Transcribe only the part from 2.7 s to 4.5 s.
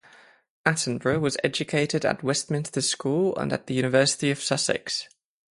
School and at the University of